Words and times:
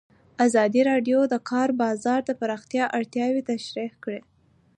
ازادي 0.45 0.81
راډیو 0.89 1.19
د 1.27 1.29
د 1.33 1.35
کار 1.49 1.69
بازار 1.81 2.19
د 2.25 2.31
پراختیا 2.39 2.85
اړتیاوې 2.97 3.41
تشریح 3.51 3.91
کړي. 4.03 4.21